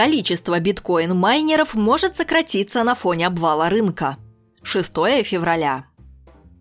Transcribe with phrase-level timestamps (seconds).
[0.00, 4.16] Количество биткоин-майнеров может сократиться на фоне обвала рынка.
[4.62, 4.86] 6
[5.24, 5.84] февраля.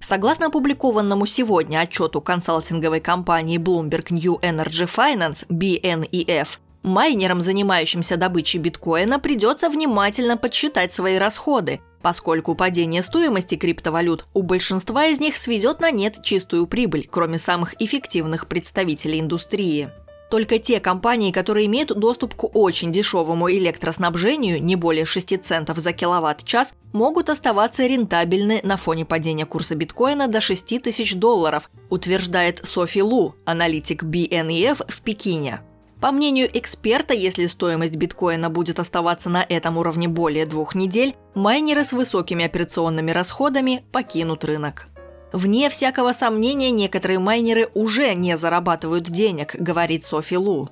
[0.00, 6.48] Согласно опубликованному сегодня отчету консалтинговой компании Bloomberg New Energy Finance BNEF,
[6.82, 15.08] майнерам, занимающимся добычей биткоина, придется внимательно подсчитать свои расходы, поскольку падение стоимости криптовалют у большинства
[15.08, 19.90] из них сведет на нет чистую прибыль, кроме самых эффективных представителей индустрии.
[20.30, 25.92] Только те компании, которые имеют доступ к очень дешевому электроснабжению, не более 6 центов за
[25.92, 33.02] киловатт-час, могут оставаться рентабельны на фоне падения курса биткоина до 6 тысяч долларов, утверждает Софи
[33.02, 35.60] Лу, аналитик BNEF в Пекине.
[36.00, 41.84] По мнению эксперта, если стоимость биткоина будет оставаться на этом уровне более двух недель, майнеры
[41.84, 44.88] с высокими операционными расходами покинут рынок.
[45.32, 50.68] Вне всякого сомнения, некоторые майнеры уже не зарабатывают денег, говорит Софи Лу.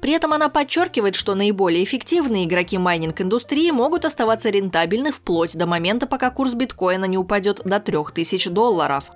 [0.00, 6.06] При этом она подчеркивает, что наиболее эффективные игроки майнинг-индустрии могут оставаться рентабельны вплоть до момента,
[6.06, 9.10] пока курс биткоина не упадет до 3000 долларов.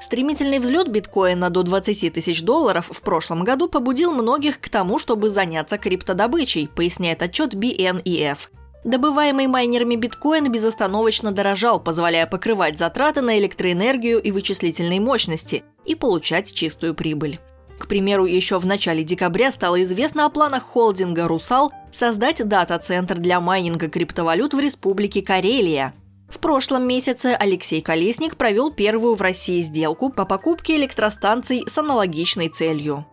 [0.00, 5.30] Стремительный взлет биткоина до 20 тысяч долларов в прошлом году побудил многих к тому, чтобы
[5.30, 8.38] заняться криптодобычей, поясняет отчет BNEF.
[8.84, 16.52] Добываемый майнерами биткоин безостановочно дорожал, позволяя покрывать затраты на электроэнергию и вычислительные мощности и получать
[16.52, 17.40] чистую прибыль.
[17.78, 23.40] К примеру, еще в начале декабря стало известно о планах холдинга «Русал» создать дата-центр для
[23.40, 25.94] майнинга криптовалют в Республике Карелия.
[26.28, 32.48] В прошлом месяце Алексей Колесник провел первую в России сделку по покупке электростанций с аналогичной
[32.48, 33.06] целью.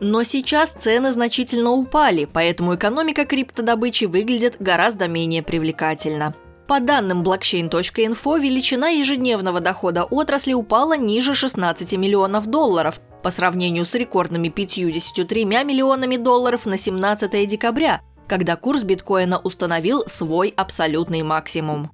[0.00, 6.34] Но сейчас цены значительно упали, поэтому экономика криптодобычи выглядит гораздо менее привлекательно.
[6.68, 13.94] По данным blockchain.info, величина ежедневного дохода отрасли упала ниже 16 миллионов долларов по сравнению с
[13.94, 21.90] рекордными 53 миллионами долларов на 17 декабря, когда курс биткоина установил свой абсолютный максимум.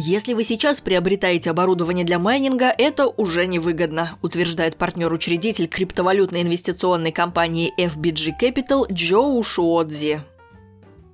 [0.00, 7.72] Если вы сейчас приобретаете оборудование для майнинга, это уже невыгодно, утверждает партнер-учредитель криптовалютной инвестиционной компании
[7.76, 10.20] FBG Capital Джоу Шуодзи.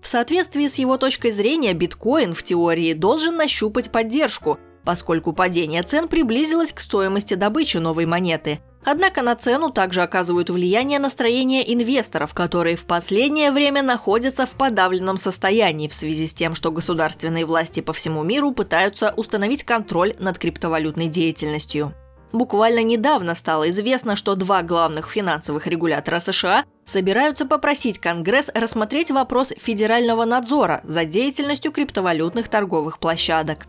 [0.03, 6.07] В соответствии с его точкой зрения, биткоин в теории должен нащупать поддержку, поскольку падение цен
[6.07, 12.77] приблизилось к стоимости добычи новой монеты– Однако на цену также оказывают влияние настроения инвесторов, которые
[12.77, 17.95] в последнее время находятся в подавленном состоянии в связи с тем, что государственные власти по
[17.95, 21.95] всему миру пытаются установить контроль над криптовалютной деятельностью.
[22.33, 29.53] Буквально недавно стало известно, что два главных финансовых регулятора США собираются попросить Конгресс рассмотреть вопрос
[29.57, 33.69] федерального надзора за деятельностью криптовалютных торговых площадок.